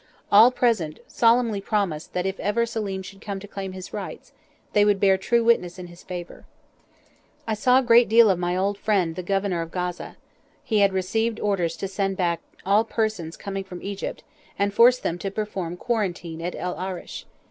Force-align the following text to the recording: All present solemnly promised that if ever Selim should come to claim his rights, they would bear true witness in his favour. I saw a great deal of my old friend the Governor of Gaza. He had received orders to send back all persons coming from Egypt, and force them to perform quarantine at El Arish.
All 0.31 0.49
present 0.49 0.97
solemnly 1.07 1.61
promised 1.61 2.13
that 2.13 2.25
if 2.25 2.39
ever 2.39 2.65
Selim 2.65 3.03
should 3.03 3.21
come 3.21 3.39
to 3.39 3.47
claim 3.47 3.73
his 3.73 3.93
rights, 3.93 4.33
they 4.73 4.83
would 4.83 4.99
bear 4.99 5.15
true 5.15 5.43
witness 5.43 5.77
in 5.77 5.85
his 5.85 6.01
favour. 6.01 6.43
I 7.45 7.53
saw 7.53 7.77
a 7.77 7.83
great 7.83 8.09
deal 8.09 8.27
of 8.31 8.39
my 8.39 8.57
old 8.57 8.79
friend 8.79 9.15
the 9.15 9.21
Governor 9.21 9.61
of 9.61 9.69
Gaza. 9.69 10.17
He 10.63 10.79
had 10.79 10.91
received 10.91 11.39
orders 11.39 11.77
to 11.77 11.87
send 11.87 12.17
back 12.17 12.41
all 12.65 12.83
persons 12.83 13.37
coming 13.37 13.63
from 13.63 13.83
Egypt, 13.83 14.23
and 14.57 14.73
force 14.73 14.97
them 14.97 15.19
to 15.19 15.29
perform 15.29 15.77
quarantine 15.77 16.41
at 16.41 16.55
El 16.55 16.79
Arish. 16.79 17.27